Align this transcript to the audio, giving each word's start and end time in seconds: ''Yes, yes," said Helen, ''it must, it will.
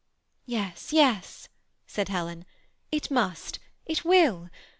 ''Yes, 0.47 0.91
yes," 0.91 1.47
said 1.85 2.09
Helen, 2.09 2.43
''it 2.91 3.11
must, 3.11 3.59
it 3.85 4.03
will. 4.03 4.49